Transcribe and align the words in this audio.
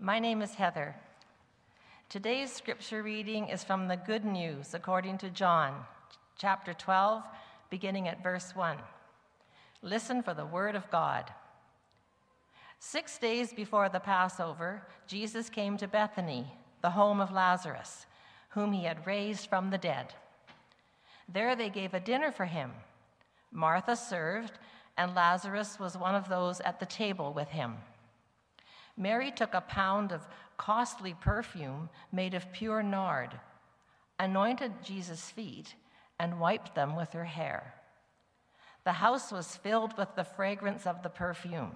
My 0.00 0.20
name 0.20 0.42
is 0.42 0.54
Heather. 0.54 0.94
Today's 2.08 2.52
scripture 2.52 3.02
reading 3.02 3.48
is 3.48 3.64
from 3.64 3.88
the 3.88 3.96
Good 3.96 4.24
News 4.24 4.72
according 4.72 5.18
to 5.18 5.28
John, 5.28 5.74
chapter 6.38 6.72
12, 6.72 7.24
beginning 7.68 8.06
at 8.06 8.22
verse 8.22 8.54
1. 8.54 8.76
Listen 9.82 10.22
for 10.22 10.34
the 10.34 10.46
word 10.46 10.76
of 10.76 10.88
God. 10.92 11.32
Six 12.78 13.18
days 13.18 13.52
before 13.52 13.88
the 13.88 13.98
Passover, 13.98 14.84
Jesus 15.08 15.50
came 15.50 15.76
to 15.78 15.88
Bethany, 15.88 16.46
the 16.80 16.90
home 16.90 17.20
of 17.20 17.32
Lazarus, 17.32 18.06
whom 18.50 18.72
he 18.72 18.84
had 18.84 19.04
raised 19.04 19.48
from 19.48 19.70
the 19.70 19.78
dead. 19.78 20.14
There 21.28 21.56
they 21.56 21.70
gave 21.70 21.92
a 21.92 21.98
dinner 21.98 22.30
for 22.30 22.44
him. 22.44 22.70
Martha 23.50 23.96
served, 23.96 24.60
and 24.96 25.16
Lazarus 25.16 25.80
was 25.80 25.98
one 25.98 26.14
of 26.14 26.28
those 26.28 26.60
at 26.60 26.78
the 26.78 26.86
table 26.86 27.32
with 27.32 27.48
him. 27.48 27.78
Mary 28.98 29.30
took 29.30 29.54
a 29.54 29.60
pound 29.60 30.10
of 30.10 30.26
costly 30.56 31.14
perfume 31.14 31.88
made 32.10 32.34
of 32.34 32.52
pure 32.52 32.82
nard, 32.82 33.38
anointed 34.18 34.82
Jesus' 34.82 35.30
feet, 35.30 35.76
and 36.18 36.40
wiped 36.40 36.74
them 36.74 36.96
with 36.96 37.12
her 37.12 37.24
hair. 37.24 37.74
The 38.84 38.92
house 38.94 39.30
was 39.30 39.56
filled 39.56 39.96
with 39.96 40.16
the 40.16 40.24
fragrance 40.24 40.86
of 40.86 41.02
the 41.02 41.08
perfume. 41.08 41.72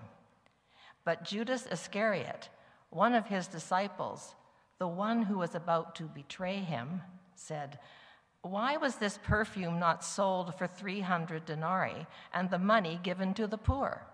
But 1.04 1.24
Judas 1.24 1.66
Iscariot, 1.70 2.48
one 2.90 3.14
of 3.14 3.26
his 3.26 3.46
disciples, 3.46 4.34
the 4.78 4.88
one 4.88 5.22
who 5.22 5.38
was 5.38 5.54
about 5.54 5.94
to 5.96 6.04
betray 6.04 6.56
him, 6.56 7.02
said, 7.36 7.78
Why 8.42 8.76
was 8.76 8.96
this 8.96 9.18
perfume 9.22 9.78
not 9.78 10.04
sold 10.04 10.54
for 10.56 10.66
300 10.66 11.44
denarii 11.44 12.06
and 12.34 12.50
the 12.50 12.58
money 12.58 12.98
given 13.02 13.32
to 13.34 13.46
the 13.46 13.58
poor? 13.58 14.06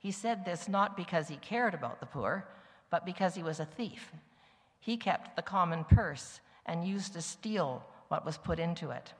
He 0.00 0.10
said 0.10 0.44
this 0.44 0.66
not 0.66 0.96
because 0.96 1.28
he 1.28 1.36
cared 1.36 1.74
about 1.74 2.00
the 2.00 2.06
poor, 2.06 2.48
but 2.88 3.04
because 3.04 3.34
he 3.34 3.42
was 3.42 3.60
a 3.60 3.66
thief. 3.66 4.10
He 4.80 4.96
kept 4.96 5.36
the 5.36 5.42
common 5.42 5.84
purse 5.84 6.40
and 6.64 6.88
used 6.88 7.12
to 7.12 7.22
steal 7.22 7.84
what 8.08 8.24
was 8.24 8.38
put 8.38 8.58
into 8.58 8.90
it. 8.90 9.12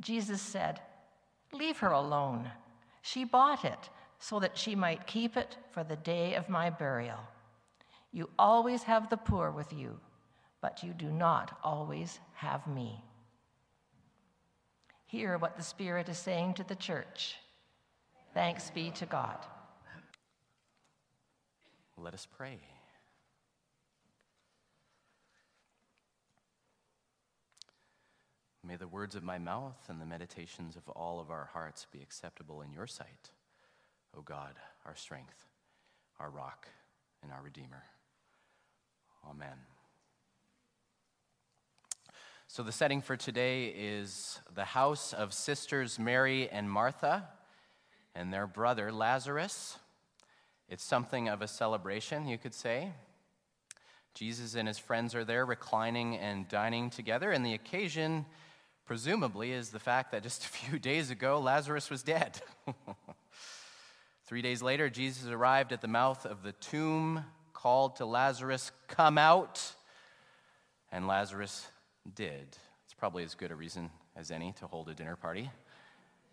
Jesus 0.00 0.40
said, 0.40 0.80
Leave 1.52 1.78
her 1.78 1.90
alone. 1.90 2.50
She 3.02 3.24
bought 3.24 3.64
it 3.64 3.90
so 4.18 4.40
that 4.40 4.56
she 4.56 4.74
might 4.74 5.06
keep 5.06 5.36
it 5.36 5.58
for 5.70 5.84
the 5.84 5.96
day 5.96 6.34
of 6.34 6.48
my 6.48 6.70
burial. 6.70 7.20
You 8.10 8.30
always 8.38 8.82
have 8.84 9.10
the 9.10 9.16
poor 9.18 9.50
with 9.50 9.72
you, 9.72 10.00
but 10.62 10.82
you 10.82 10.94
do 10.94 11.10
not 11.10 11.58
always 11.62 12.20
have 12.34 12.66
me. 12.66 13.04
Hear 15.06 15.36
what 15.36 15.56
the 15.56 15.62
Spirit 15.62 16.08
is 16.08 16.18
saying 16.18 16.54
to 16.54 16.64
the 16.64 16.74
church. 16.74 17.36
Thanks 18.34 18.70
be 18.70 18.90
to 18.92 19.06
God. 19.06 19.38
Let 22.00 22.14
us 22.14 22.26
pray. 22.30 22.60
May 28.64 28.76
the 28.76 28.86
words 28.86 29.16
of 29.16 29.24
my 29.24 29.38
mouth 29.38 29.78
and 29.88 30.00
the 30.00 30.06
meditations 30.06 30.76
of 30.76 30.88
all 30.90 31.18
of 31.18 31.30
our 31.30 31.50
hearts 31.52 31.86
be 31.90 32.00
acceptable 32.00 32.62
in 32.62 32.72
your 32.72 32.86
sight, 32.86 33.30
O 34.16 34.20
God, 34.20 34.54
our 34.86 34.94
strength, 34.94 35.46
our 36.20 36.30
rock, 36.30 36.68
and 37.22 37.32
our 37.32 37.42
Redeemer. 37.42 37.82
Amen. 39.28 39.56
So, 42.46 42.62
the 42.62 42.72
setting 42.72 43.02
for 43.02 43.16
today 43.16 43.74
is 43.76 44.38
the 44.54 44.64
house 44.64 45.12
of 45.12 45.32
sisters 45.32 45.98
Mary 45.98 46.48
and 46.48 46.70
Martha 46.70 47.28
and 48.14 48.32
their 48.32 48.46
brother 48.46 48.92
Lazarus. 48.92 49.78
It's 50.68 50.84
something 50.84 51.28
of 51.28 51.40
a 51.40 51.48
celebration, 51.48 52.28
you 52.28 52.36
could 52.36 52.54
say. 52.54 52.92
Jesus 54.14 54.54
and 54.54 54.68
his 54.68 54.78
friends 54.78 55.14
are 55.14 55.24
there 55.24 55.46
reclining 55.46 56.16
and 56.16 56.48
dining 56.48 56.90
together, 56.90 57.30
and 57.30 57.44
the 57.44 57.54
occasion 57.54 58.26
presumably 58.84 59.52
is 59.52 59.70
the 59.70 59.78
fact 59.78 60.12
that 60.12 60.22
just 60.22 60.44
a 60.44 60.48
few 60.48 60.78
days 60.78 61.10
ago, 61.10 61.38
Lazarus 61.38 61.88
was 61.88 62.02
dead. 62.02 62.40
Three 64.26 64.42
days 64.42 64.60
later, 64.60 64.90
Jesus 64.90 65.26
arrived 65.28 65.72
at 65.72 65.80
the 65.80 65.88
mouth 65.88 66.26
of 66.26 66.42
the 66.42 66.52
tomb, 66.52 67.24
called 67.54 67.96
to 67.96 68.04
Lazarus, 68.04 68.70
Come 68.88 69.16
out. 69.16 69.74
And 70.92 71.06
Lazarus 71.06 71.66
did. 72.14 72.56
It's 72.84 72.94
probably 72.94 73.24
as 73.24 73.34
good 73.34 73.50
a 73.50 73.54
reason 73.54 73.90
as 74.16 74.30
any 74.30 74.52
to 74.52 74.66
hold 74.66 74.88
a 74.88 74.94
dinner 74.94 75.16
party, 75.16 75.50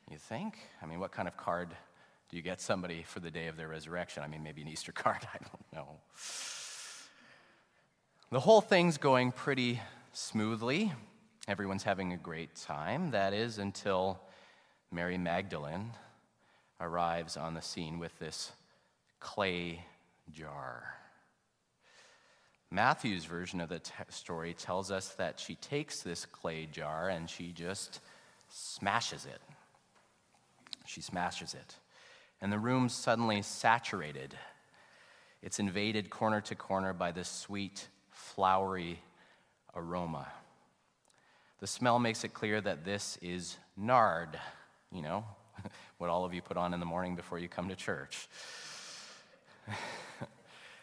you 0.09 0.17
think? 0.17 0.57
I 0.81 0.85
mean, 0.85 0.99
what 0.99 1.11
kind 1.11 1.27
of 1.27 1.37
card 1.37 1.69
do 2.29 2.37
you 2.37 2.43
get 2.43 2.59
somebody 2.59 3.03
for 3.03 3.19
the 3.19 3.31
day 3.31 3.47
of 3.47 3.57
their 3.57 3.67
resurrection? 3.67 4.23
I 4.23 4.27
mean, 4.27 4.43
maybe 4.43 4.61
an 4.61 4.67
Easter 4.67 4.91
card, 4.93 5.27
I 5.33 5.37
don't 5.37 5.73
know. 5.73 5.99
The 8.31 8.39
whole 8.39 8.61
thing's 8.61 8.97
going 8.97 9.31
pretty 9.31 9.79
smoothly. 10.13 10.91
Everyone's 11.47 11.83
having 11.83 12.13
a 12.13 12.17
great 12.17 12.55
time. 12.55 13.11
That 13.11 13.33
is 13.33 13.59
until 13.59 14.19
Mary 14.91 15.17
Magdalene 15.17 15.91
arrives 16.81 17.37
on 17.37 17.53
the 17.53 17.61
scene 17.61 17.99
with 17.99 18.17
this 18.19 18.51
clay 19.19 19.85
jar. 20.31 20.95
Matthew's 22.71 23.25
version 23.25 23.61
of 23.61 23.69
the 23.69 23.79
t- 23.79 23.93
story 24.09 24.53
tells 24.53 24.91
us 24.91 25.09
that 25.09 25.39
she 25.39 25.55
takes 25.55 26.01
this 26.01 26.25
clay 26.25 26.65
jar 26.65 27.09
and 27.09 27.29
she 27.29 27.51
just 27.51 27.99
smashes 28.49 29.25
it. 29.25 29.41
She 30.85 31.01
smashes 31.01 31.53
it. 31.53 31.75
And 32.41 32.51
the 32.51 32.59
room's 32.59 32.93
suddenly 32.93 33.41
saturated. 33.41 34.35
It's 35.41 35.59
invaded 35.59 36.09
corner 36.09 36.41
to 36.41 36.55
corner 36.55 36.93
by 36.93 37.11
this 37.11 37.29
sweet, 37.29 37.87
flowery 38.09 38.99
aroma. 39.75 40.27
The 41.59 41.67
smell 41.67 41.99
makes 41.99 42.23
it 42.23 42.33
clear 42.33 42.59
that 42.61 42.83
this 42.83 43.17
is 43.21 43.57
nard, 43.77 44.39
you 44.91 45.01
know, 45.01 45.23
what 45.97 46.09
all 46.09 46.25
of 46.25 46.33
you 46.33 46.41
put 46.41 46.57
on 46.57 46.73
in 46.73 46.79
the 46.79 46.85
morning 46.85 47.15
before 47.15 47.39
you 47.39 47.47
come 47.47 47.69
to 47.69 47.75
church. 47.75 48.27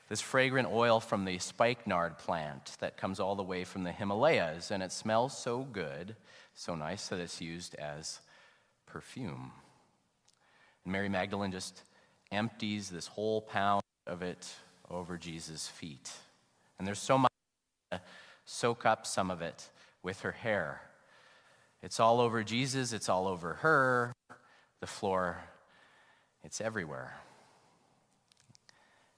this 0.08 0.20
fragrant 0.20 0.68
oil 0.68 1.00
from 1.00 1.24
the 1.24 1.38
spikenard 1.38 2.18
plant 2.18 2.76
that 2.80 2.96
comes 2.96 3.20
all 3.20 3.34
the 3.34 3.42
way 3.42 3.64
from 3.64 3.84
the 3.84 3.92
Himalayas, 3.92 4.70
and 4.70 4.82
it 4.82 4.92
smells 4.92 5.36
so 5.36 5.62
good, 5.62 6.16
so 6.54 6.74
nice 6.74 7.08
that 7.08 7.18
it's 7.18 7.40
used 7.40 7.74
as 7.76 8.20
perfume. 8.86 9.52
Mary 10.84 11.08
Magdalene 11.08 11.52
just 11.52 11.82
empties 12.30 12.90
this 12.90 13.06
whole 13.06 13.40
pound 13.40 13.82
of 14.06 14.22
it 14.22 14.52
over 14.90 15.16
Jesus' 15.16 15.68
feet. 15.68 16.10
And 16.78 16.86
there's 16.86 16.98
so 16.98 17.18
much 17.18 17.32
to 17.90 18.00
soak 18.44 18.84
up 18.84 19.06
some 19.06 19.30
of 19.30 19.42
it 19.42 19.68
with 20.02 20.20
her 20.20 20.32
hair. 20.32 20.80
It's 21.82 22.00
all 22.00 22.20
over 22.20 22.42
Jesus, 22.42 22.92
it's 22.92 23.08
all 23.08 23.26
over 23.26 23.54
her, 23.54 24.12
the 24.80 24.86
floor, 24.86 25.38
it's 26.44 26.60
everywhere. 26.60 27.16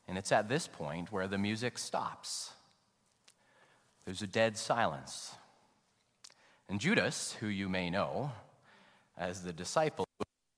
And 0.06 0.19
it's 0.19 0.32
at 0.32 0.48
this 0.48 0.69
point 0.69 1.10
where 1.10 1.26
the 1.26 1.38
music 1.38 1.78
stops. 1.78 2.52
There's 4.04 4.22
a 4.22 4.26
dead 4.26 4.58
silence. 4.58 5.34
And 6.69 6.78
Judas, 6.78 7.36
who 7.41 7.46
you 7.46 7.69
may 7.69 7.88
know 7.91 8.32
as 9.16 9.42
the 9.42 9.52
disciple 9.52 10.03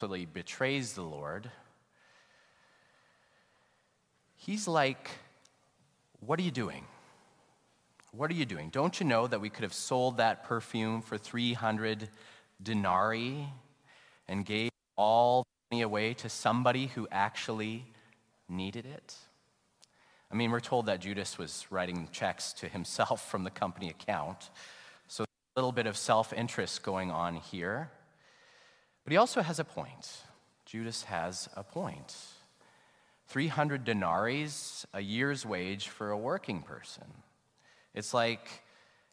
actually 0.00 0.26
betrays 0.26 0.92
the 0.92 1.02
Lord, 1.02 1.50
he's 4.36 4.68
like, 4.68 5.10
What 6.20 6.38
are 6.38 6.42
you 6.42 6.50
doing? 6.50 6.84
What 8.12 8.30
are 8.30 8.34
you 8.34 8.46
doing? 8.46 8.70
Don't 8.70 8.98
you 9.00 9.06
know 9.06 9.26
that 9.26 9.40
we 9.40 9.50
could 9.50 9.62
have 9.62 9.74
sold 9.74 10.18
that 10.18 10.44
perfume 10.44 11.02
for 11.02 11.18
300 11.18 12.08
denarii 12.62 13.46
and 14.28 14.44
gave 14.44 14.70
all 14.96 15.42
the 15.42 15.76
money 15.76 15.82
away 15.82 16.14
to 16.14 16.28
somebody 16.28 16.86
who 16.86 17.06
actually 17.10 17.84
needed 18.48 18.86
it? 18.86 19.14
I 20.30 20.34
mean, 20.34 20.50
we're 20.50 20.60
told 20.60 20.86
that 20.86 21.00
Judas 21.00 21.38
was 21.38 21.66
writing 21.70 22.08
checks 22.12 22.52
to 22.54 22.68
himself 22.68 23.28
from 23.30 23.44
the 23.44 23.50
company 23.50 23.88
account. 23.90 24.50
So 25.08 25.24
a 25.24 25.26
little 25.56 25.72
bit 25.72 25.86
of 25.86 25.96
self 25.96 26.32
interest 26.32 26.82
going 26.82 27.10
on 27.10 27.34
here. 27.34 27.90
But 29.06 29.12
he 29.12 29.18
also 29.18 29.40
has 29.40 29.60
a 29.60 29.64
point. 29.64 30.24
Judas 30.64 31.04
has 31.04 31.48
a 31.54 31.62
point. 31.62 32.16
300 33.28 33.84
denarii, 33.84 34.48
a 34.92 35.00
year's 35.00 35.46
wage 35.46 35.86
for 35.86 36.10
a 36.10 36.18
working 36.18 36.60
person. 36.60 37.04
It's 37.94 38.12
like 38.12 38.64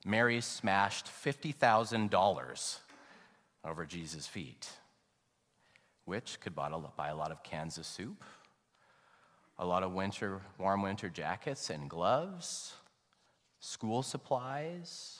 Mary 0.03 0.41
smashed 0.41 1.05
$50,000 1.05 2.77
over 3.63 3.85
Jesus' 3.85 4.25
feet, 4.25 4.67
which 6.05 6.39
could 6.39 6.55
buy 6.55 6.69
a 6.71 7.15
lot 7.15 7.29
of 7.29 7.43
cans 7.43 7.77
of 7.77 7.85
soup, 7.85 8.23
a 9.59 9.65
lot 9.65 9.83
of 9.83 9.91
winter, 9.91 10.41
warm 10.57 10.81
winter 10.81 11.07
jackets 11.07 11.69
and 11.69 11.87
gloves, 11.87 12.73
school 13.59 14.01
supplies. 14.01 15.19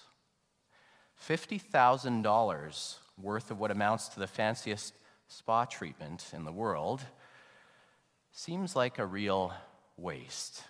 $50,000 1.30 2.96
worth 3.22 3.52
of 3.52 3.60
what 3.60 3.72
amounts 3.72 4.10
to 4.10 4.20
the 4.20 4.28
fanciest 4.28 4.94
spa 5.28 5.66
treatment 5.66 6.26
in 6.34 6.46
the 6.46 6.52
world 6.52 7.02
seems 8.32 8.76
like 8.76 9.00
a 9.00 9.06
real 9.06 9.54
waste. 9.98 10.64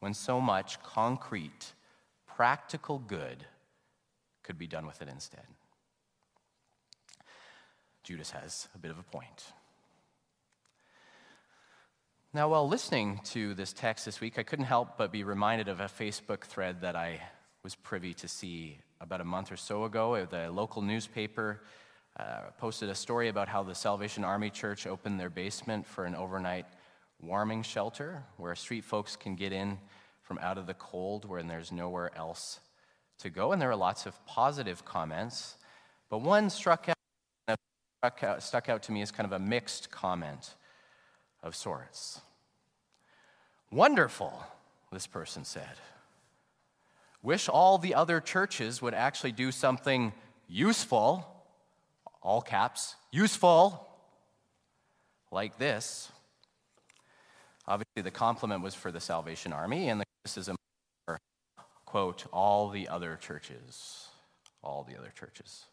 when 0.00 0.14
so 0.14 0.40
much 0.40 0.82
concrete, 0.82 1.74
practical 2.26 2.98
good 2.98 3.44
could 4.42 4.58
be 4.58 4.66
done 4.66 4.86
with 4.86 5.02
it 5.02 5.08
instead? 5.08 5.46
Judas 8.02 8.30
has 8.30 8.68
a 8.74 8.78
bit 8.78 8.90
of 8.90 8.98
a 8.98 9.02
point. 9.02 9.52
Now, 12.32 12.48
while 12.48 12.66
listening 12.66 13.20
to 13.26 13.54
this 13.54 13.72
text 13.72 14.04
this 14.04 14.20
week, 14.20 14.38
I 14.38 14.42
couldn't 14.42 14.64
help 14.64 14.96
but 14.96 15.12
be 15.12 15.22
reminded 15.24 15.68
of 15.68 15.80
a 15.80 15.84
Facebook 15.84 16.44
thread 16.44 16.80
that 16.80 16.96
I 16.96 17.20
was 17.62 17.74
privy 17.74 18.14
to 18.14 18.28
see 18.28 18.78
about 19.00 19.20
a 19.20 19.24
month 19.24 19.52
or 19.52 19.56
so 19.56 19.84
ago. 19.84 20.26
The 20.26 20.50
local 20.50 20.82
newspaper 20.82 21.60
uh, 22.18 22.50
posted 22.58 22.88
a 22.88 22.94
story 22.94 23.28
about 23.28 23.48
how 23.48 23.62
the 23.62 23.74
Salvation 23.74 24.24
Army 24.24 24.50
Church 24.50 24.86
opened 24.86 25.20
their 25.20 25.30
basement 25.30 25.86
for 25.86 26.04
an 26.04 26.14
overnight 26.14 26.66
warming 27.20 27.62
shelter 27.62 28.22
where 28.36 28.54
street 28.54 28.84
folks 28.84 29.16
can 29.16 29.36
get 29.36 29.52
in 29.52 29.78
from 30.22 30.38
out 30.38 30.58
of 30.58 30.66
the 30.66 30.74
cold 30.74 31.24
when 31.24 31.48
there's 31.48 31.70
nowhere 31.70 32.10
else 32.16 32.60
to 33.18 33.30
go. 33.30 33.52
And 33.52 33.60
there 33.60 33.68
were 33.68 33.76
lots 33.76 34.06
of 34.06 34.24
positive 34.26 34.84
comments, 34.84 35.56
but 36.08 36.18
one 36.18 36.50
struck 36.50 36.88
out 36.88 36.96
stuck 38.02 38.22
out, 38.22 38.42
stuck 38.42 38.68
out 38.70 38.82
to 38.84 38.92
me 38.92 39.02
as 39.02 39.10
kind 39.10 39.26
of 39.26 39.32
a 39.32 39.38
mixed 39.38 39.90
comment 39.90 40.54
of 41.42 41.54
sorts. 41.54 42.22
Wonderful, 43.70 44.46
this 44.90 45.06
person 45.06 45.44
said. 45.44 45.76
Wish 47.22 47.48
all 47.48 47.78
the 47.78 47.94
other 47.94 48.20
churches 48.20 48.80
would 48.80 48.94
actually 48.94 49.32
do 49.32 49.52
something 49.52 50.12
useful, 50.48 51.26
all 52.22 52.40
caps, 52.40 52.96
useful, 53.10 53.86
like 55.30 55.58
this. 55.58 56.10
Obviously, 57.66 58.02
the 58.02 58.10
compliment 58.10 58.62
was 58.62 58.74
for 58.74 58.90
the 58.90 59.00
Salvation 59.00 59.52
Army, 59.52 59.88
and 59.88 60.00
the 60.00 60.04
criticism 60.22 60.56
for, 61.06 61.18
quote, 61.84 62.26
all 62.32 62.68
the 62.68 62.88
other 62.88 63.18
churches. 63.20 64.08
All 64.62 64.86
the 64.88 64.98
other 64.98 65.12
churches. 65.14 65.64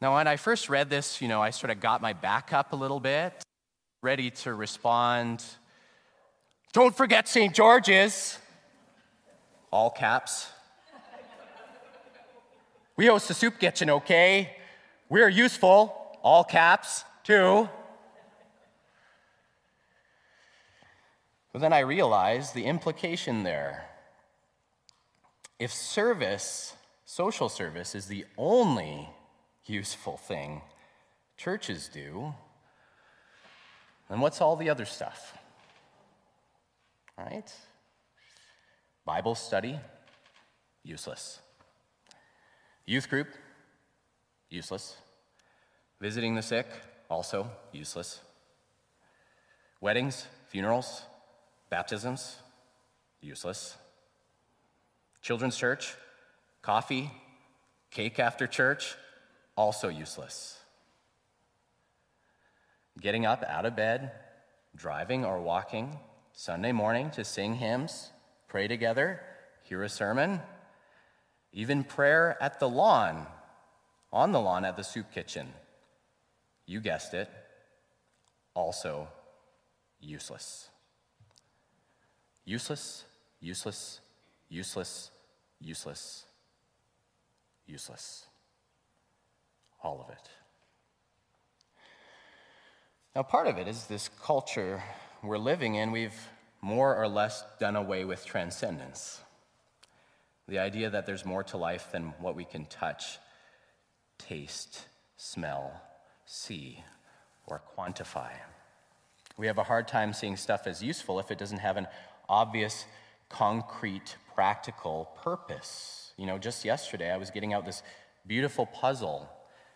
Now, 0.00 0.14
when 0.14 0.26
I 0.26 0.36
first 0.36 0.68
read 0.68 0.90
this, 0.90 1.22
you 1.22 1.28
know, 1.28 1.40
I 1.40 1.50
sort 1.50 1.70
of 1.70 1.80
got 1.80 2.02
my 2.02 2.12
back 2.12 2.52
up 2.52 2.72
a 2.72 2.76
little 2.76 3.00
bit, 3.00 3.42
ready 4.02 4.30
to 4.30 4.52
respond. 4.52 5.42
Don't 6.72 6.94
forget 6.94 7.28
St. 7.28 7.54
George's, 7.54 8.38
all 9.76 9.90
caps. 9.90 10.48
we 12.96 13.04
host 13.04 13.28
a 13.28 13.34
soup 13.34 13.58
kitchen, 13.58 13.90
okay? 13.90 14.56
We're 15.10 15.28
useful, 15.28 16.16
all 16.22 16.44
caps, 16.44 17.04
too. 17.22 17.68
But 21.52 21.60
then 21.60 21.74
I 21.74 21.80
realized 21.80 22.54
the 22.54 22.64
implication 22.64 23.42
there. 23.42 23.84
If 25.58 25.74
service, 25.74 26.72
social 27.04 27.50
service, 27.50 27.94
is 27.94 28.06
the 28.06 28.24
only 28.38 29.10
useful 29.66 30.16
thing 30.16 30.62
churches 31.36 31.90
do, 31.92 32.32
then 34.08 34.20
what's 34.20 34.40
all 34.40 34.56
the 34.56 34.70
other 34.70 34.86
stuff? 34.86 35.36
Right? 37.18 37.52
Bible 39.06 39.36
study, 39.36 39.78
useless. 40.82 41.38
Youth 42.86 43.08
group, 43.08 43.28
useless. 44.50 44.96
Visiting 46.00 46.34
the 46.34 46.42
sick, 46.42 46.66
also 47.08 47.48
useless. 47.70 48.20
Weddings, 49.80 50.26
funerals, 50.48 51.02
baptisms, 51.70 52.38
useless. 53.20 53.76
Children's 55.22 55.56
church, 55.56 55.94
coffee, 56.60 57.12
cake 57.92 58.18
after 58.18 58.48
church, 58.48 58.96
also 59.56 59.88
useless. 59.88 60.58
Getting 63.00 63.24
up 63.24 63.44
out 63.44 63.66
of 63.66 63.76
bed, 63.76 64.10
driving 64.74 65.24
or 65.24 65.40
walking 65.40 66.00
Sunday 66.32 66.72
morning 66.72 67.10
to 67.12 67.24
sing 67.24 67.54
hymns, 67.54 68.10
pray 68.48 68.68
together, 68.68 69.20
hear 69.62 69.82
a 69.82 69.88
sermon, 69.88 70.40
even 71.52 71.84
prayer 71.84 72.36
at 72.40 72.60
the 72.60 72.68
lawn, 72.68 73.26
on 74.12 74.32
the 74.32 74.40
lawn 74.40 74.64
at 74.64 74.76
the 74.76 74.84
soup 74.84 75.12
kitchen. 75.12 75.48
You 76.66 76.80
guessed 76.80 77.14
it, 77.14 77.30
also 78.54 79.08
useless. 80.00 80.68
Useless, 82.44 83.04
useless, 83.40 84.00
useless, 84.48 85.10
useless, 85.60 86.24
useless 87.66 88.26
all 89.86 90.00
of 90.00 90.10
it. 90.10 90.28
Now, 93.14 93.22
part 93.22 93.46
of 93.46 93.56
it 93.56 93.68
is 93.68 93.86
this 93.86 94.10
culture 94.22 94.82
we're 95.22 95.38
living 95.38 95.76
in, 95.76 95.92
we've 95.92 96.28
more 96.66 96.96
or 96.96 97.06
less 97.06 97.44
done 97.60 97.76
away 97.76 98.04
with 98.04 98.26
transcendence. 98.26 99.20
The 100.48 100.58
idea 100.58 100.90
that 100.90 101.06
there's 101.06 101.24
more 101.24 101.44
to 101.44 101.56
life 101.56 101.92
than 101.92 102.12
what 102.18 102.34
we 102.34 102.44
can 102.44 102.66
touch, 102.66 103.18
taste, 104.18 104.86
smell, 105.16 105.80
see, 106.24 106.82
or 107.46 107.62
quantify. 107.78 108.30
We 109.38 109.46
have 109.46 109.58
a 109.58 109.62
hard 109.62 109.86
time 109.86 110.12
seeing 110.12 110.36
stuff 110.36 110.66
as 110.66 110.82
useful 110.82 111.20
if 111.20 111.30
it 111.30 111.38
doesn't 111.38 111.58
have 111.58 111.76
an 111.76 111.86
obvious, 112.28 112.86
concrete, 113.28 114.16
practical 114.34 115.10
purpose. 115.22 116.14
You 116.16 116.26
know, 116.26 116.36
just 116.36 116.64
yesterday 116.64 117.12
I 117.12 117.16
was 117.16 117.30
getting 117.30 117.52
out 117.52 117.64
this 117.64 117.84
beautiful 118.26 118.66
puzzle 118.66 119.30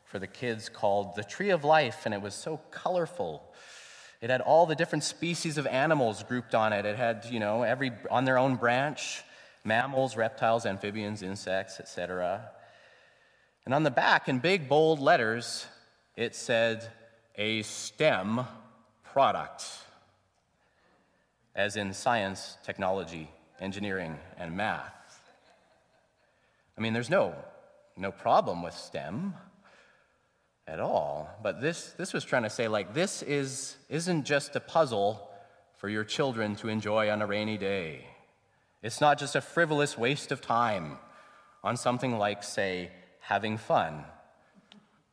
for 0.06 0.18
the 0.18 0.26
kids 0.26 0.68
called 0.68 1.14
The 1.14 1.22
Tree 1.22 1.50
of 1.50 1.62
Life, 1.62 2.04
and 2.04 2.12
it 2.12 2.20
was 2.20 2.34
so 2.34 2.60
colorful. 2.72 3.44
It 4.20 4.28
had 4.28 4.42
all 4.42 4.66
the 4.66 4.74
different 4.74 5.04
species 5.04 5.56
of 5.56 5.66
animals 5.66 6.22
grouped 6.22 6.54
on 6.54 6.72
it. 6.72 6.84
It 6.84 6.96
had, 6.96 7.26
you 7.30 7.40
know, 7.40 7.62
every 7.62 7.92
on 8.10 8.24
their 8.24 8.38
own 8.38 8.56
branch 8.56 9.22
mammals, 9.64 10.16
reptiles, 10.16 10.66
amphibians, 10.66 11.22
insects, 11.22 11.80
etc. 11.80 12.50
And 13.64 13.74
on 13.74 13.82
the 13.82 13.90
back, 13.90 14.28
in 14.28 14.38
big 14.38 14.68
bold 14.68 15.00
letters, 15.00 15.66
it 16.16 16.34
said, 16.34 16.90
a 17.36 17.62
STEM 17.62 18.40
product, 19.04 19.64
as 21.54 21.76
in 21.76 21.92
science, 21.92 22.56
technology, 22.64 23.30
engineering, 23.60 24.18
and 24.38 24.56
math. 24.56 25.20
I 26.76 26.80
mean, 26.80 26.92
there's 26.92 27.10
no, 27.10 27.34
no 27.96 28.10
problem 28.10 28.62
with 28.62 28.74
STEM 28.74 29.34
at 30.70 30.78
all. 30.78 31.28
But 31.42 31.60
this, 31.60 31.94
this 31.98 32.12
was 32.12 32.24
trying 32.24 32.44
to 32.44 32.50
say, 32.50 32.68
like, 32.68 32.94
this 32.94 33.22
is, 33.22 33.76
isn't 33.88 34.24
just 34.24 34.54
a 34.54 34.60
puzzle 34.60 35.28
for 35.76 35.88
your 35.88 36.04
children 36.04 36.54
to 36.56 36.68
enjoy 36.68 37.10
on 37.10 37.20
a 37.20 37.26
rainy 37.26 37.58
day. 37.58 38.06
It's 38.82 39.00
not 39.00 39.18
just 39.18 39.34
a 39.34 39.40
frivolous 39.40 39.98
waste 39.98 40.30
of 40.30 40.40
time 40.40 40.98
on 41.64 41.76
something 41.76 42.18
like, 42.18 42.44
say, 42.44 42.90
having 43.20 43.58
fun 43.58 44.04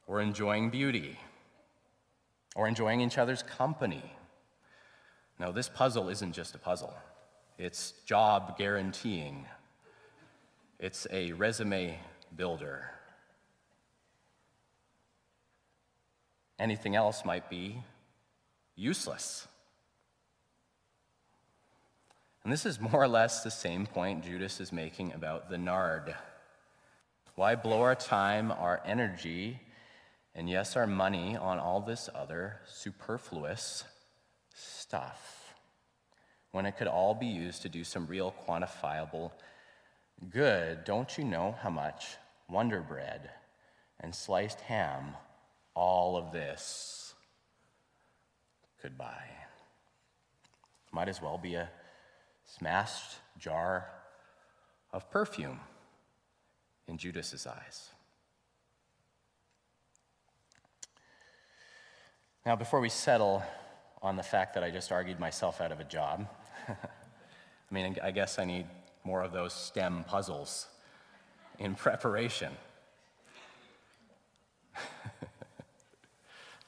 or 0.05 0.21
enjoying 0.21 0.69
beauty 0.69 1.17
or 2.55 2.67
enjoying 2.67 3.01
each 3.01 3.17
other's 3.17 3.43
company. 3.43 4.03
No, 5.39 5.51
this 5.51 5.69
puzzle 5.69 6.09
isn't 6.09 6.33
just 6.33 6.55
a 6.55 6.57
puzzle, 6.57 6.93
it's 7.57 7.93
job 8.05 8.57
guaranteeing, 8.57 9.45
it's 10.79 11.07
a 11.11 11.31
resume 11.33 11.99
builder. 12.35 12.91
Anything 16.59 16.95
else 16.95 17.23
might 17.23 17.49
be 17.49 17.83
useless. 18.75 19.47
And 22.43 22.53
this 22.53 22.65
is 22.65 22.79
more 22.79 23.03
or 23.03 23.07
less 23.07 23.43
the 23.43 23.51
same 23.51 23.85
point 23.85 24.23
Judas 24.23 24.61
is 24.61 24.71
making 24.71 25.13
about 25.13 25.49
the 25.49 25.57
nard. 25.57 26.15
Why 27.35 27.55
blow 27.55 27.81
our 27.81 27.93
time, 27.93 28.51
our 28.51 28.81
energy, 28.85 29.59
and 30.33 30.49
yes, 30.49 30.75
our 30.75 30.87
money 30.87 31.35
on 31.35 31.59
all 31.59 31.81
this 31.81 32.09
other 32.15 32.61
superfluous 32.65 33.83
stuff 34.55 35.53
when 36.51 36.65
it 36.65 36.77
could 36.77 36.87
all 36.87 37.13
be 37.13 37.27
used 37.27 37.61
to 37.63 37.69
do 37.69 37.83
some 37.83 38.07
real 38.07 38.33
quantifiable 38.47 39.31
good? 40.29 40.83
Don't 40.85 41.17
you 41.17 41.23
know 41.23 41.55
how 41.61 41.69
much 41.69 42.15
Wonder 42.49 42.81
Bread 42.81 43.29
and 43.99 44.15
sliced 44.15 44.61
ham 44.61 45.15
all 45.77 46.17
of 46.17 46.31
this 46.31 46.97
buy. 48.97 49.23
Might 50.91 51.09
as 51.09 51.21
well 51.21 51.37
be 51.37 51.55
a 51.55 51.69
smashed 52.45 53.17
jar 53.37 53.87
of 54.93 55.09
perfume 55.11 55.59
in 56.87 56.97
Judas's 56.97 57.45
eyes. 57.45 57.89
Now, 62.45 62.55
before 62.55 62.79
we 62.79 62.89
settle 62.89 63.43
on 64.01 64.15
the 64.15 64.23
fact 64.23 64.53
that 64.53 64.63
I 64.63 64.71
just 64.71 64.91
argued 64.91 65.19
myself 65.19 65.59
out 65.59 65.71
of 65.71 65.81
a 65.81 65.83
job, 65.83 66.27
I 66.69 66.75
mean, 67.69 67.97
I 68.01 68.11
guess 68.11 68.39
I 68.39 68.45
need 68.45 68.65
more 69.03 69.21
of 69.21 69.33
those 69.33 69.53
STEM 69.53 70.05
puzzles 70.05 70.67
in 71.59 71.75
preparation. 71.75 72.53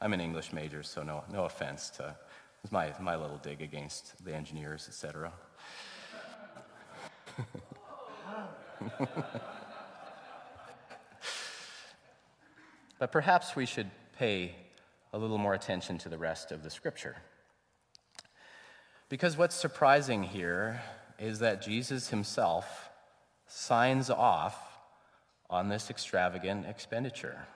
I'm 0.01 0.13
an 0.13 0.22
English 0.22 0.53
major, 0.53 0.82
so 0.82 1.03
no, 1.03 1.25
no 1.32 1.44
offense 1.44 1.89
to 1.98 2.15
my, 2.72 2.94
my 3.01 3.15
little 3.18 3.38
dig 3.38 3.62
against 3.62 4.24
the 4.24 4.34
engineers, 4.34 4.88
etc. 4.88 5.34
but 13.00 13.12
perhaps 13.12 13.56
we 13.56 13.65
should 13.65 13.91
pay 14.18 14.56
a 15.12 15.18
little 15.18 15.38
more 15.38 15.53
attention 15.53 15.98
to 15.98 16.08
the 16.10 16.18
rest 16.18 16.51
of 16.51 16.63
the 16.63 16.70
scripture. 16.70 17.18
Because 19.10 19.36
what's 19.38 19.56
surprising 19.56 20.24
here 20.24 20.82
is 21.18 21.39
that 21.39 21.62
Jesus 21.62 22.10
himself 22.10 22.89
signs 23.48 24.10
off 24.10 24.58
on 25.50 25.68
this 25.68 25.89
extravagant 25.89 26.65
expenditure. 26.68 27.48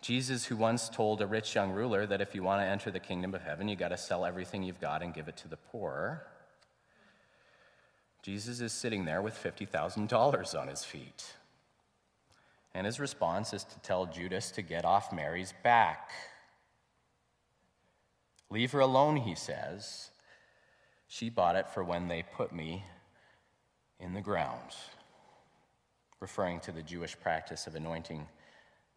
Jesus, 0.00 0.46
who 0.46 0.56
once 0.56 0.88
told 0.88 1.20
a 1.20 1.26
rich 1.26 1.54
young 1.54 1.72
ruler 1.72 2.06
that 2.06 2.22
if 2.22 2.34
you 2.34 2.42
want 2.42 2.62
to 2.62 2.66
enter 2.66 2.90
the 2.90 3.00
kingdom 3.00 3.34
of 3.34 3.42
heaven, 3.42 3.68
you 3.68 3.76
got 3.76 3.88
to 3.88 3.98
sell 3.98 4.24
everything 4.24 4.62
you've 4.62 4.80
got 4.80 5.02
and 5.02 5.12
give 5.12 5.28
it 5.28 5.36
to 5.38 5.48
the 5.48 5.58
poor. 5.58 6.22
Jesus 8.22 8.60
is 8.60 8.72
sitting 8.72 9.04
there 9.04 9.20
with 9.20 9.34
$50,000 9.34 10.60
on 10.60 10.68
his 10.68 10.84
feet. 10.84 11.34
And 12.74 12.86
his 12.86 13.00
response 13.00 13.52
is 13.52 13.64
to 13.64 13.78
tell 13.80 14.06
Judas 14.06 14.50
to 14.52 14.62
get 14.62 14.84
off 14.84 15.12
Mary's 15.12 15.52
back. 15.62 16.10
Leave 18.48 18.72
her 18.72 18.80
alone, 18.80 19.16
he 19.16 19.34
says. 19.34 20.10
She 21.08 21.28
bought 21.28 21.56
it 21.56 21.68
for 21.68 21.84
when 21.84 22.08
they 22.08 22.22
put 22.22 22.52
me 22.52 22.84
in 23.98 24.14
the 24.14 24.20
ground, 24.20 24.74
referring 26.20 26.60
to 26.60 26.72
the 26.72 26.82
Jewish 26.82 27.18
practice 27.18 27.66
of 27.66 27.74
anointing 27.74 28.26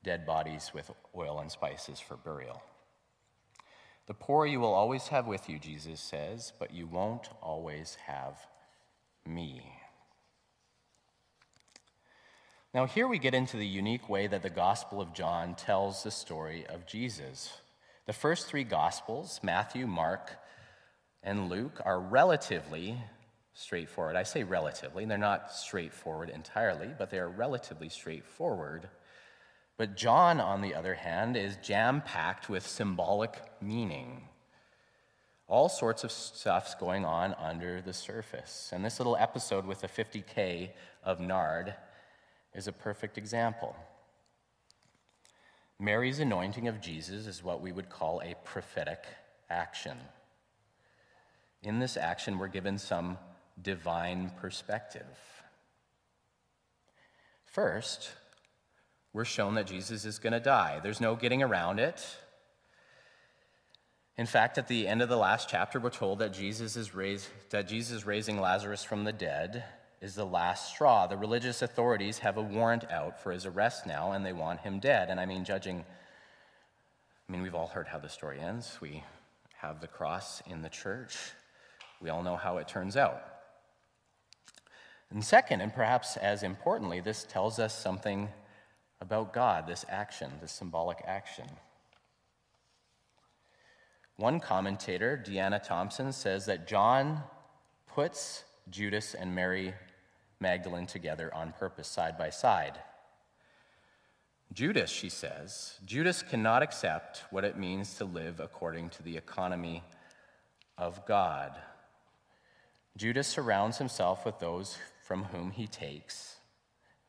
dead 0.03 0.25
bodies 0.25 0.72
with 0.74 0.91
oil 1.15 1.39
and 1.39 1.51
spices 1.51 2.00
for 2.00 2.17
burial. 2.17 2.62
The 4.05 4.13
poor 4.13 4.45
you 4.45 4.60
will 4.60 4.74
always 4.74 5.07
have 5.07 5.27
with 5.27 5.50
you, 5.50 5.57
Jesus 5.60 6.01
says, 6.01 6.51
but 6.60 6.74
you 6.74 6.88
won't 6.88 7.29
always 7.41 7.98
have 8.05 8.38
me. 9.25 9.62
Now, 12.74 12.86
here 12.86 13.07
we 13.07 13.19
get 13.19 13.36
into 13.36 13.55
the 13.55 13.65
unique 13.65 14.10
way 14.10 14.27
that 14.27 14.41
the 14.41 14.50
Gospel 14.50 15.00
of 15.00 15.13
John 15.13 15.55
tells 15.55 16.03
the 16.03 16.12
story 16.12 16.65
of 16.67 16.86
Jesus. 16.86 17.53
The 18.07 18.13
first 18.13 18.48
three 18.48 18.63
Gospels, 18.63 19.39
Matthew, 19.43 19.88
Mark, 19.88 20.31
and 21.22 21.50
Luke, 21.50 21.79
are 21.86 22.00
relatively 22.00 22.98
straightforward. 23.53 24.15
I 24.15 24.24
say 24.24 24.43
relatively, 24.43 25.05
they're 25.05 25.17
not 25.17 25.53
straightforward 25.53 26.29
entirely, 26.29 26.89
but 26.98 27.12
they 27.12 27.19
are 27.19 27.29
relatively 27.29 27.89
straightforward 27.89 28.89
but 29.77 29.96
John, 29.96 30.39
on 30.39 30.62
the 30.62 30.75
other 30.75 30.94
hand, 30.94 31.36
is 31.36 31.58
jam 31.58 32.01
packed 32.01 32.50
with 32.50 32.65
symbolic 32.65 33.42
meaning. 33.62 34.27
All 35.48 35.68
sorts 35.68 36.03
of 36.03 36.12
stuff's 36.12 36.75
going 36.75 37.06
on 37.06 37.36
under 37.39 37.82
the 37.82 37.94
surface. 37.94 38.72
And 38.74 38.84
this 38.84 39.00
little 39.00 39.18
episode 39.18 39.65
with 39.65 39.82
the 39.82 39.88
50K 39.88 40.70
of 41.03 41.20
nard 41.20 41.74
is 42.53 42.68
a 42.68 42.72
perfect 42.72 43.18
example. 43.18 43.75
Mary's 45.80 46.20
anointing 46.20 46.68
of 46.68 46.80
Jesus 46.80 47.27
is 47.27 47.44
what 47.44 47.62
we 47.62 47.72
would 47.72 47.89
call 47.89 48.22
a 48.22 48.36
prophetic 48.46 49.06
action. 49.50 49.98
In 51.63 51.80
this 51.80 51.98
action, 51.98 52.38
we're 52.38 52.48
given 52.48 52.77
some 52.77 53.18
divine 53.62 54.32
perspective. 54.39 55.06
First, 57.46 58.12
we're 59.13 59.25
shown 59.25 59.55
that 59.55 59.67
Jesus 59.67 60.05
is 60.05 60.20
going 60.20 60.34
to 60.34 60.39
die. 60.39 60.79
There's 60.82 61.00
no 61.00 61.15
getting 61.15 61.43
around 61.43 61.79
it. 61.79 62.03
In 64.17 64.25
fact, 64.25 64.58
at 64.58 64.67
the 64.67 64.88
end 64.88 65.01
of 65.01 65.10
the 65.10 65.17
last 65.17 65.50
chapter, 65.50 65.79
we're 65.79 65.89
told 65.89 66.20
that 66.20 66.34
Jesus 66.34 66.75
is 66.75 66.93
raised, 66.93 67.27
that 67.50 67.67
Jesus 67.67 68.05
raising 68.05 68.39
Lazarus 68.39 68.84
from 68.84 69.03
the 69.03 69.13
dead 69.13 69.63
is 70.01 70.15
the 70.15 70.25
last 70.25 70.74
straw. 70.74 71.08
The 71.08 71.17
religious 71.17 71.62
authorities 71.62 72.20
have 72.20 72.38
a 72.38 72.41
warrant 72.41 72.89
out 72.91 73.22
for 73.22 73.32
his 73.32 73.46
arrest 73.46 73.88
now, 73.88 74.12
and 74.12 74.25
they 74.25 74.34
want 74.34 74.60
him 74.60 74.79
dead. 74.79 75.10
And 75.10 75.20
I 75.20 75.25
mean, 75.25 75.46
judging, 75.46 75.84
I 77.27 77.32
mean, 77.32 77.41
we've 77.41 77.55
all 77.55 77.67
heard 77.67 77.88
how 77.88 78.00
the 78.00 78.10
story 78.10 78.39
ends. 78.39 78.77
We 78.82 79.03
have 79.58 79.79
the 79.79 79.88
cross 79.88 80.41
in 80.46 80.62
the 80.62 80.70
church. 80.70 81.15
We 82.01 82.10
all 82.10 82.22
know 82.22 82.36
how 82.36 82.58
it 82.58 82.67
turns 82.67 82.98
out. 82.98 83.24
And 85.10 85.24
second, 85.24 85.62
and 85.62 85.74
perhaps 85.74 86.17
as 86.17 86.43
importantly, 86.43 87.00
this 87.00 87.24
tells 87.24 87.60
us 87.60 87.77
something 87.77 88.29
about 89.03 89.33
God, 89.33 89.67
this 89.67 89.86
action, 89.89 90.31
this 90.39 90.53
symbolic 90.53 91.03
action. 91.05 91.45
One 94.15 94.39
commentator, 94.39 95.22
Deanna 95.24 95.62
Thompson, 95.62 96.13
says 96.13 96.45
that 96.45 96.67
John 96.67 97.22
puts 97.93 98.45
Judas 98.69 99.13
and 99.13 99.36
Mary 99.36 99.74
Magdalene 100.39 100.88
together 100.88 101.33
on 101.36 101.51
purpose, 101.60 101.89
side 101.89 102.17
by 102.17 102.29
side. 102.29 102.79
Judas, 104.53 104.89
she 104.89 105.10
says, 105.10 105.79
Judas 105.86 106.24
cannot 106.24 106.63
accept 106.63 107.24
what 107.29 107.43
it 107.43 107.57
means 107.57 107.95
to 107.95 108.05
live 108.05 108.39
according 108.39 108.89
to 108.91 109.03
the 109.03 109.17
economy 109.17 109.83
of 110.77 111.05
God. 111.05 111.60
Judas 112.95 113.27
surrounds 113.27 113.79
himself 113.79 114.25
with 114.25 114.39
those 114.39 114.77
from 115.03 115.25
whom 115.25 115.51
he 115.51 115.67
takes, 115.67 116.38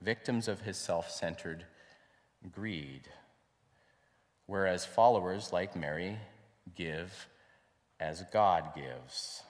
victims 0.00 0.48
of 0.48 0.62
his 0.62 0.76
self 0.76 1.08
centered 1.08 1.66
greed, 2.52 3.08
whereas 4.46 4.84
followers 4.84 5.52
like 5.52 5.76
Mary 5.76 6.18
give 6.74 7.28
as 8.00 8.24
God 8.32 8.74
gives. 8.74 9.42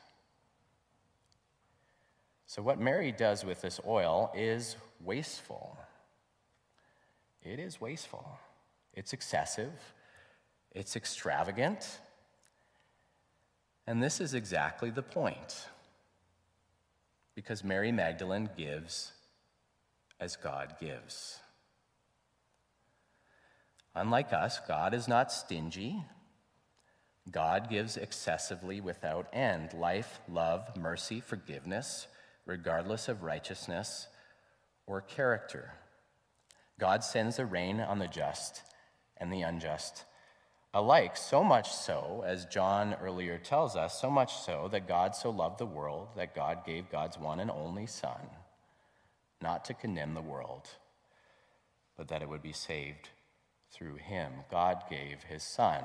So, 2.47 2.63
what 2.63 2.79
Mary 2.79 3.11
does 3.11 3.45
with 3.45 3.61
this 3.63 3.81
oil 3.87 4.31
is 4.35 4.77
wasteful. 5.01 5.77
It 7.43 7.59
is 7.59 7.81
wasteful. 7.81 8.39
It's 8.95 9.13
excessive. 9.13 9.73
It's 10.71 10.97
extravagant. 10.97 11.99
And 13.87 14.03
this 14.03 14.21
is 14.21 14.35
exactly 14.35 14.91
the 14.91 15.03
point. 15.03 15.67
Because 17.35 17.65
Mary 17.65 17.93
Magdalene 17.93 18.49
gives 18.57 19.13
as 20.21 20.37
God 20.37 20.77
gives. 20.81 21.41
Unlike 23.95 24.33
us, 24.33 24.61
God 24.67 24.93
is 24.95 25.07
not 25.07 25.31
stingy. 25.31 26.05
God 27.31 27.71
gives 27.71 27.97
excessively 27.97 28.81
without 28.81 29.29
end 29.33 29.73
life, 29.73 30.21
love, 30.29 30.77
mercy, 30.77 31.21
forgiveness, 31.21 32.07
regardless 32.45 33.09
of 33.09 33.23
righteousness 33.23 34.09
or 34.87 35.01
character. 35.01 35.75
God 36.79 37.05
sends 37.05 37.37
the 37.37 37.47
rain 37.47 37.81
on 37.81 37.99
the 37.99 38.09
just 38.09 38.63
and 39.17 39.33
the 39.33 39.43
unjust 39.43 40.05
alike, 40.75 41.17
so 41.17 41.45
much 41.45 41.73
so, 41.73 42.25
as 42.27 42.47
John 42.47 42.97
earlier 43.01 43.39
tells 43.39 43.77
us, 43.77 44.01
so 44.01 44.11
much 44.11 44.35
so 44.35 44.69
that 44.73 44.89
God 44.89 45.15
so 45.15 45.31
loved 45.31 45.59
the 45.59 45.67
world 45.67 46.09
that 46.17 46.35
God 46.35 46.67
gave 46.67 46.91
God's 46.91 47.17
one 47.17 47.39
and 47.39 47.51
only 47.51 47.87
Son, 47.87 48.29
not 49.41 49.65
to 49.67 49.75
condemn 49.75 50.15
the 50.15 50.21
world, 50.21 50.69
but 51.97 52.09
that 52.09 52.23
it 52.23 52.29
would 52.29 52.43
be 52.43 52.53
saved 52.53 53.11
through 53.75 53.97
him. 53.97 54.33
God 54.51 54.85
gave 54.89 55.25
his 55.25 55.43
son, 55.43 55.83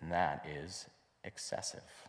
and 0.00 0.10
that 0.10 0.46
is 0.48 0.86
excessive. 1.22 2.08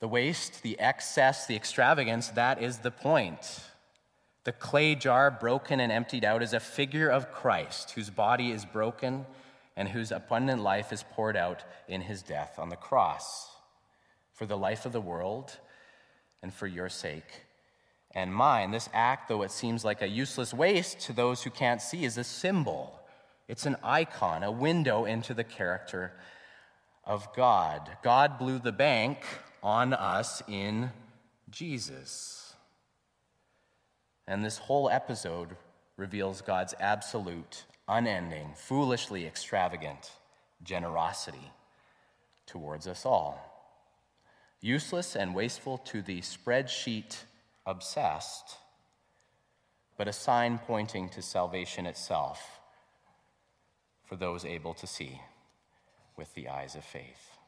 The 0.00 0.08
waste, 0.08 0.62
the 0.62 0.78
excess, 0.80 1.46
the 1.46 1.54
extravagance, 1.54 2.28
that 2.30 2.60
is 2.60 2.78
the 2.78 2.90
point. 2.90 3.60
The 4.44 4.52
clay 4.52 4.96
jar 4.96 5.30
broken 5.30 5.78
and 5.78 5.92
emptied 5.92 6.24
out 6.24 6.42
is 6.42 6.52
a 6.52 6.58
figure 6.58 7.08
of 7.08 7.30
Christ, 7.30 7.92
whose 7.92 8.10
body 8.10 8.50
is 8.50 8.64
broken 8.64 9.24
and 9.76 9.88
whose 9.88 10.10
abundant 10.10 10.62
life 10.62 10.92
is 10.92 11.04
poured 11.12 11.36
out 11.36 11.62
in 11.86 12.00
his 12.00 12.22
death 12.22 12.58
on 12.58 12.68
the 12.68 12.76
cross 12.76 13.50
for 14.32 14.44
the 14.44 14.56
life 14.56 14.84
of 14.84 14.92
the 14.92 15.00
world 15.00 15.56
and 16.42 16.52
for 16.52 16.66
your 16.66 16.88
sake 16.88 17.44
and 18.14 18.34
mine. 18.34 18.70
This 18.70 18.88
act, 18.92 19.28
though 19.28 19.42
it 19.42 19.50
seems 19.50 19.84
like 19.84 20.02
a 20.02 20.08
useless 20.08 20.52
waste 20.52 21.00
to 21.00 21.12
those 21.12 21.42
who 21.42 21.50
can't 21.50 21.80
see, 21.80 22.04
is 22.04 22.18
a 22.18 22.24
symbol. 22.24 23.00
It's 23.48 23.66
an 23.66 23.76
icon, 23.82 24.42
a 24.42 24.50
window 24.50 25.04
into 25.04 25.34
the 25.34 25.44
character 25.44 26.12
of 27.04 27.34
God. 27.34 27.90
God 28.02 28.38
blew 28.38 28.58
the 28.58 28.72
bank 28.72 29.18
on 29.62 29.92
us 29.92 30.42
in 30.48 30.90
Jesus. 31.50 32.54
And 34.26 34.44
this 34.44 34.58
whole 34.58 34.88
episode 34.88 35.56
reveals 35.96 36.40
God's 36.40 36.74
absolute, 36.80 37.64
unending, 37.88 38.52
foolishly 38.54 39.26
extravagant 39.26 40.12
generosity 40.62 41.50
towards 42.46 42.86
us 42.86 43.04
all. 43.04 43.48
useless 44.62 45.16
and 45.16 45.34
wasteful 45.34 45.76
to 45.76 46.00
the 46.00 46.20
spreadsheet 46.20 47.24
obsessed, 47.66 48.56
but 49.96 50.08
a 50.08 50.12
sign 50.12 50.58
pointing 50.58 51.08
to 51.10 51.22
salvation 51.22 51.86
itself 51.86 52.60
for 54.04 54.16
those 54.16 54.44
able 54.44 54.74
to 54.74 54.86
see 54.86 55.20
with 56.16 56.34
the 56.34 56.48
eyes 56.48 56.74
of 56.74 56.84
faith. 56.84 57.38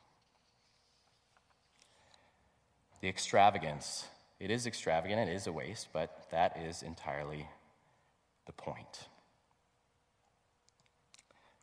The 3.01 3.09
extravagance, 3.09 4.07
it 4.41 4.51
is 4.51 4.67
extravagant, 4.67 5.29
it 5.29 5.33
is 5.35 5.47
a 5.47 5.53
waste, 5.53 5.89
but 5.93 6.27
that 6.31 6.57
is 6.57 6.83
entirely 6.83 7.49
the 8.47 8.53
point. 8.53 9.09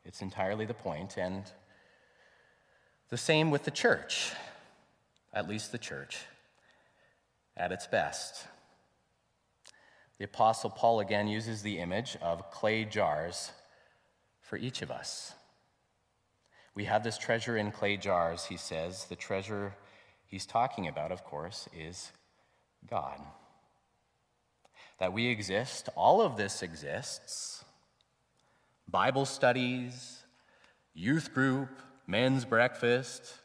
It's 0.06 0.22
entirely 0.22 0.66
the 0.66 0.74
point, 0.74 1.18
and 1.18 1.44
the 3.10 3.18
same 3.18 3.52
with 3.52 3.64
the 3.64 3.72
church, 3.72 4.34
at 5.34 5.48
least 5.48 5.72
the 5.72 5.78
church, 5.78 6.20
at 7.58 7.72
its 7.72 7.88
best. 7.88 8.48
The 10.18 10.26
Apostle 10.26 10.70
Paul 10.70 11.00
again 11.00 11.28
uses 11.28 11.62
the 11.62 11.80
image 11.80 12.18
of 12.22 12.52
clay 12.52 12.86
jars 12.86 13.52
for 14.42 14.58
each 14.58 14.82
of 14.82 14.92
us. 14.92 15.34
We 16.76 16.86
have 16.86 17.04
this 17.04 17.18
treasure 17.18 17.58
in 17.58 17.72
clay 17.72 17.98
jars, 17.98 18.46
he 18.46 18.58
says. 18.58 19.06
The 19.06 19.16
treasure 19.16 19.74
he's 20.26 20.46
talking 20.46 20.88
about, 20.88 21.12
of 21.12 21.24
course, 21.24 21.68
is 21.78 22.12
God. 22.90 23.20
That 25.00 25.14
we 25.14 25.28
exist, 25.28 25.90
all 25.96 26.22
of 26.22 26.38
this 26.38 26.62
exists. 26.62 27.66
Bible 28.88 29.26
studies, 29.26 30.24
youth 30.94 31.34
group, 31.34 31.70
men's 32.08 32.46
breakfast, 32.46 33.40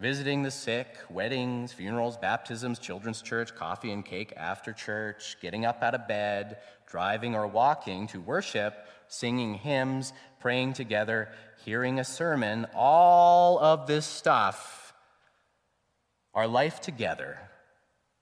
visiting 0.00 0.42
the 0.42 0.50
sick, 0.50 0.96
weddings, 1.10 1.72
funerals, 1.72 2.16
baptisms, 2.16 2.78
children's 2.78 3.20
church, 3.20 3.54
coffee 3.54 3.92
and 3.92 4.04
cake 4.04 4.32
after 4.34 4.72
church, 4.72 5.36
getting 5.42 5.66
up 5.66 5.82
out 5.82 5.94
of 5.94 6.08
bed, 6.08 6.56
driving 6.86 7.34
or 7.34 7.46
walking 7.46 8.06
to 8.06 8.18
worship, 8.18 8.86
singing 9.08 9.54
hymns, 9.54 10.14
praying 10.40 10.72
together, 10.72 11.28
hearing 11.64 11.98
a 11.98 12.04
sermon, 12.04 12.66
all 12.74 13.58
of 13.58 13.86
this 13.86 14.06
stuff, 14.06 14.94
our 16.32 16.46
life 16.46 16.80
together 16.80 17.38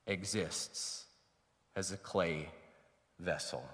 exists 0.06 1.04
as 1.76 1.92
a 1.92 1.96
clay 1.96 2.48
vessel. 3.20 3.64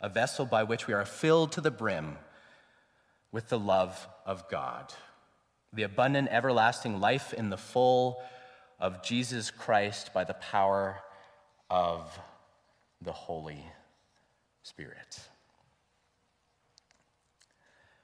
A 0.00 0.08
vessel 0.08 0.46
by 0.46 0.62
which 0.62 0.86
we 0.86 0.94
are 0.94 1.04
filled 1.04 1.52
to 1.52 1.60
the 1.60 1.70
brim 1.70 2.16
with 3.30 3.48
the 3.50 3.58
love 3.58 4.08
of 4.24 4.48
God 4.48 4.94
the 5.72 5.82
abundant, 5.82 6.28
everlasting 6.30 7.00
life 7.00 7.32
in 7.32 7.50
the 7.50 7.56
full 7.56 8.22
of 8.80 9.02
Jesus 9.02 9.50
Christ 9.50 10.12
by 10.14 10.24
the 10.24 10.34
power 10.34 10.98
of 11.70 12.18
the 13.02 13.12
Holy 13.12 13.64
Spirit. 14.62 15.20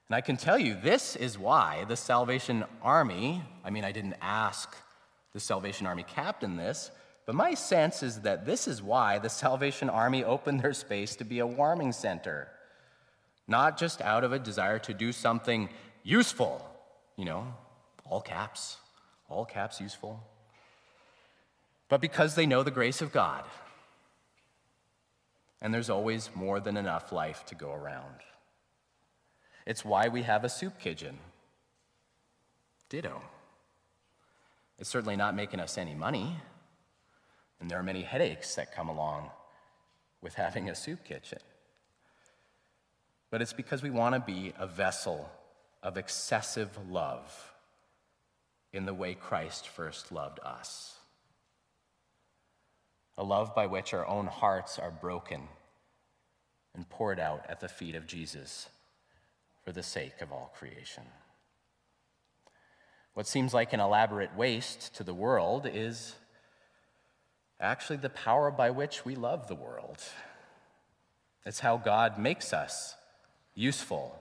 And 0.09 0.17
I 0.17 0.21
can 0.21 0.37
tell 0.37 0.59
you, 0.59 0.75
this 0.75 1.17
is 1.17 1.39
why 1.39 1.85
the 1.89 1.97
Salvation 1.97 2.65
Army, 2.83 3.43
I 3.65 3.71
mean, 3.71 3.85
I 3.85 3.93
didn't 3.93 4.17
ask 4.21 4.77
the 5.33 5.41
Salvation 5.41 5.87
Army 5.87 6.05
captain 6.05 6.57
this, 6.57 6.91
but 7.27 7.35
my 7.35 7.55
sense 7.55 8.03
is 8.03 8.21
that 8.21 8.45
this 8.45 8.69
is 8.69 8.83
why 8.83 9.19
the 9.19 9.31
Salvation 9.31 9.89
Army 9.89 10.23
opened 10.23 10.61
their 10.61 10.75
space 10.75 11.17
to 11.17 11.25
be 11.25 11.39
a 11.39 11.47
warming 11.47 11.93
center. 11.93 12.49
Not 13.49 13.79
just 13.79 14.03
out 14.03 14.25
of 14.25 14.33
a 14.33 14.39
desire 14.39 14.79
to 14.81 14.93
do 14.93 15.11
something 15.11 15.71
useful, 16.03 16.65
you 17.17 17.25
know, 17.25 17.47
all 18.05 18.21
caps, 18.21 18.79
all 19.29 19.45
caps 19.45 19.81
useful, 19.81 20.23
but 21.89 22.01
because 22.01 22.35
they 22.35 22.47
know 22.47 22.63
the 22.63 22.71
grace 22.71 23.01
of 23.01 23.13
God. 23.13 23.45
And 25.61 25.73
there's 25.73 25.91
always 25.91 26.31
more 26.35 26.61
than 26.61 26.77
enough 26.77 27.11
life 27.13 27.47
to 27.47 27.55
go 27.55 27.73
around. 27.73 28.17
It's 29.67 29.85
why 29.85 30.09
we 30.09 30.23
have 30.23 30.45
a 30.45 30.49
soup 30.49 30.79
kitchen. 30.79 31.17
Ditto. 32.91 33.23
It's 34.79 34.91
certainly 34.91 35.17
not 35.17 35.35
making 35.35 35.61
us 35.61 35.79
any 35.79 35.95
money, 35.95 36.37
and 37.61 37.71
there 37.71 37.79
are 37.79 37.83
many 37.83 38.03
headaches 38.03 38.55
that 38.57 38.75
come 38.75 38.89
along 38.89 39.31
with 40.21 40.35
having 40.35 40.69
a 40.69 40.75
soup 40.75 41.05
kitchen. 41.05 41.39
But 43.31 43.41
it's 43.41 43.53
because 43.53 43.83
we 43.83 43.91
want 43.91 44.15
to 44.15 44.21
be 44.21 44.53
a 44.59 44.67
vessel 44.67 45.31
of 45.85 45.97
excessive 45.99 46.71
love 46.91 47.53
in 48.73 48.87
the 48.87 48.95
way 48.95 49.15
Christ 49.15 49.69
first 49.69 50.11
loved 50.11 50.41
us. 50.43 50.97
A 53.17 53.23
love 53.23 53.55
by 53.55 53.67
which 53.67 53.95
our 53.95 54.07
own 54.07 54.27
hearts 54.27 54.79
are 54.79 54.91
broken 54.91 55.43
and 56.75 56.89
poured 56.89 57.21
out 57.21 57.45
at 57.49 57.61
the 57.61 57.69
feet 57.69 57.95
of 57.95 58.07
Jesus 58.07 58.69
for 59.63 59.71
the 59.71 59.83
sake 59.83 60.21
of 60.21 60.33
all 60.33 60.53
creation. 60.59 61.05
What 63.13 63.29
seems 63.29 63.55
like 63.55 63.73
an 63.73 63.79
elaborate 63.79 64.35
waste 64.35 64.95
to 64.97 65.05
the 65.05 65.15
world 65.15 65.69
is 65.73 66.17
actually 67.61 67.99
the 67.99 68.11
power 68.11 68.51
by 68.51 68.71
which 68.71 69.05
we 69.05 69.15
love 69.15 69.47
the 69.47 69.55
world. 69.55 70.03
It's 71.47 71.61
how 71.61 71.77
God 71.77 72.19
makes 72.19 72.53
us 72.53 72.97
useful, 73.55 74.19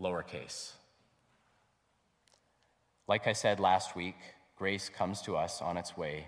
lowercase. 0.00 0.72
Like 3.08 3.26
I 3.26 3.32
said 3.32 3.60
last 3.60 3.94
week, 3.94 4.16
grace 4.56 4.88
comes 4.88 5.22
to 5.22 5.36
us 5.36 5.62
on 5.62 5.76
its 5.76 5.96
way 5.96 6.26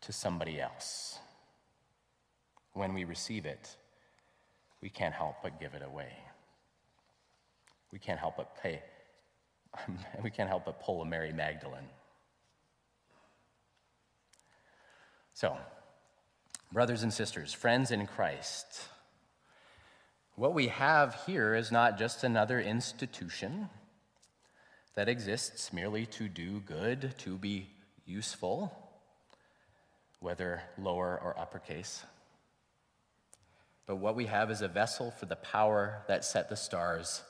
to 0.00 0.12
somebody 0.12 0.60
else. 0.60 1.18
When 2.72 2.92
we 2.92 3.04
receive 3.04 3.46
it, 3.46 3.76
we 4.82 4.90
can't 4.90 5.14
help 5.14 5.36
but 5.42 5.60
give 5.60 5.74
it 5.74 5.82
away. 5.82 6.12
We 7.92 7.98
can't 7.98 8.18
help 8.18 8.36
but 8.36 8.60
pay. 8.60 8.82
we 10.22 10.30
can't 10.30 10.48
help 10.48 10.64
but 10.64 10.80
pull 10.80 11.00
a 11.02 11.06
Mary 11.06 11.32
Magdalene. 11.32 11.88
So, 15.32 15.56
brothers 16.72 17.02
and 17.02 17.12
sisters, 17.12 17.52
friends 17.52 17.90
in 17.90 18.06
Christ, 18.06 18.88
what 20.36 20.54
we 20.54 20.68
have 20.68 21.22
here 21.26 21.54
is 21.54 21.70
not 21.70 21.98
just 21.98 22.24
another 22.24 22.60
institution 22.60 23.68
that 24.94 25.08
exists 25.08 25.72
merely 25.72 26.06
to 26.06 26.28
do 26.28 26.60
good, 26.60 27.14
to 27.18 27.36
be 27.36 27.68
useful, 28.04 28.72
whether 30.20 30.62
lower 30.78 31.20
or 31.22 31.38
uppercase. 31.38 32.04
But 33.86 33.96
what 33.96 34.16
we 34.16 34.26
have 34.26 34.50
is 34.50 34.62
a 34.62 34.68
vessel 34.68 35.10
for 35.10 35.26
the 35.26 35.36
power 35.36 36.02
that 36.08 36.24
set 36.24 36.48
the 36.48 36.56
stars 36.56 37.22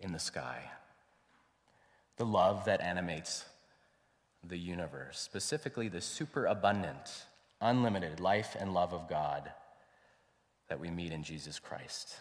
in 0.00 0.12
the 0.12 0.18
sky, 0.18 0.70
the 2.16 2.26
love 2.26 2.64
that 2.64 2.80
animates 2.80 3.44
the 4.42 4.58
universe, 4.58 5.18
specifically 5.18 5.88
the 5.88 6.00
superabundant, 6.00 7.24
unlimited 7.60 8.20
life 8.20 8.56
and 8.58 8.74
love 8.74 8.92
of 8.92 9.08
God 9.08 9.50
that 10.68 10.80
we 10.80 10.90
meet 10.90 11.12
in 11.12 11.22
Jesus 11.22 11.58
Christ, 11.58 12.16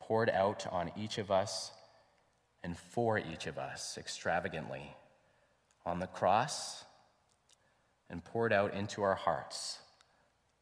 poured 0.00 0.30
out 0.30 0.66
on 0.70 0.92
each 0.96 1.18
of 1.18 1.30
us 1.30 1.72
and 2.62 2.76
for 2.76 3.18
each 3.18 3.46
of 3.46 3.58
us 3.58 3.98
extravagantly 3.98 4.94
on 5.84 5.98
the 5.98 6.06
cross 6.06 6.84
and 8.08 8.24
poured 8.24 8.52
out 8.52 8.74
into 8.74 9.02
our 9.02 9.14
hearts 9.14 9.78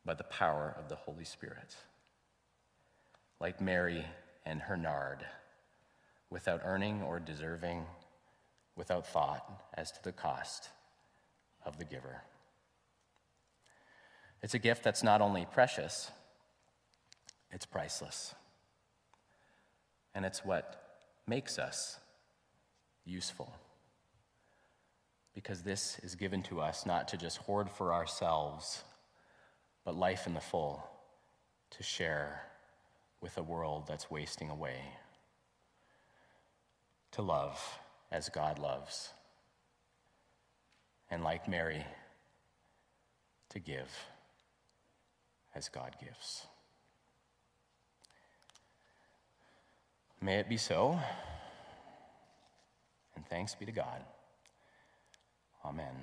by 0.05 0.15
the 0.15 0.25
power 0.25 0.75
of 0.79 0.89
the 0.89 0.97
Holy 0.97 1.25
Spirit. 1.25 1.77
Like 3.39 3.61
Mary 3.61 4.05
and 4.47 4.63
her 4.63 4.77
nard, 4.77 5.25
without 6.31 6.63
earning 6.65 7.03
or 7.03 7.21
deserving, 7.21 7.85
without 8.77 9.07
thought 9.07 9.45
as 9.75 9.91
to 9.93 10.03
the 10.03 10.13
cost 10.13 10.71
of 11.65 11.79
the 11.79 11.85
giver. 11.85 12.23
It's 14.43 14.55
a 14.55 14.59
gift 14.59 14.83
that's 14.83 15.03
not 15.03 15.21
only 15.21 15.47
precious, 15.53 16.11
it's 17.51 17.67
priceless. 17.67 18.35
And 20.15 20.25
it's 20.25 20.45
what 20.45 20.99
makes 21.27 21.59
us 21.59 21.99
useful. 23.05 23.53
Because 25.35 25.63
this 25.63 25.99
is 26.03 26.15
given 26.15 26.43
to 26.45 26.61
us 26.61 26.85
not 26.85 27.09
to 27.09 27.17
just 27.17 27.39
hoard 27.39 27.71
for 27.71 27.93
ourselves, 27.93 28.83
but 29.85 29.97
life 29.97 30.27
in 30.27 30.35
the 30.35 30.41
full 30.41 30.85
to 31.71 31.83
share 31.83 32.43
with 33.21 33.37
a 33.37 33.43
world 33.43 33.85
that's 33.87 34.11
wasting 34.11 34.51
away. 34.51 34.81
To 37.13 37.23
love 37.23 37.79
as 38.11 38.29
God 38.29 38.59
loves. 38.59 39.11
And 41.11 41.23
like 41.23 41.49
Mary, 41.49 41.85
to 43.51 43.59
give 43.59 43.91
as 45.55 45.69
God 45.69 45.97
gives. 46.01 46.47
May 50.23 50.37
it 50.37 50.49
be 50.51 50.59
so, 50.59 50.99
and 53.17 53.27
thanks 53.27 53.55
be 53.55 53.65
to 53.65 53.73
God. 53.73 54.05
Amen. 55.65 55.95